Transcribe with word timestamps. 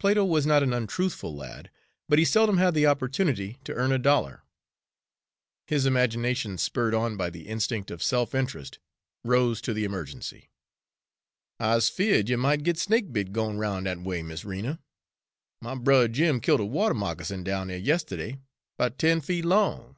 Plato 0.00 0.24
was 0.24 0.46
not 0.46 0.62
an 0.62 0.72
untruthful 0.72 1.36
lad, 1.36 1.70
but 2.08 2.18
he 2.18 2.24
seldom 2.24 2.56
had 2.56 2.72
the 2.72 2.86
opportunity 2.86 3.58
to 3.64 3.74
earn 3.74 3.92
a 3.92 3.98
dollar. 3.98 4.42
His 5.66 5.84
imagination, 5.84 6.56
spurred 6.56 6.94
on 6.94 7.18
by 7.18 7.28
the 7.28 7.46
instinct 7.46 7.90
of 7.90 8.02
self 8.02 8.34
interest, 8.34 8.78
rose 9.24 9.60
to 9.60 9.74
the 9.74 9.84
emergency. 9.84 10.48
"I's 11.60 11.90
feared 11.90 12.30
you 12.30 12.38
mought 12.38 12.62
git 12.62 12.78
snake 12.78 13.12
bit 13.12 13.34
gwine 13.34 13.58
roun' 13.58 13.84
dat 13.84 14.00
way, 14.00 14.22
Miss 14.22 14.42
Rena. 14.42 14.80
My 15.60 15.74
brer 15.74 16.08
Jim 16.08 16.40
kill't 16.40 16.62
a 16.62 16.64
water 16.64 16.94
moccasin 16.94 17.44
down 17.44 17.66
dere 17.68 17.78
yistiddy 17.78 18.40
'bout 18.78 18.96
ten 18.96 19.20
feet 19.20 19.44
long." 19.44 19.96